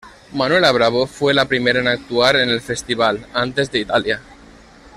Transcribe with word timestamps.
Manuela 0.33 0.71
Bravo 0.71 1.05
fue 1.05 1.31
la 1.31 1.47
primera 1.47 1.79
en 1.79 1.87
actuar 1.87 2.35
en 2.37 2.49
el 2.49 2.59
festival, 2.61 3.27
antes 3.35 3.71
de 3.71 3.81
Italia. 3.81 4.19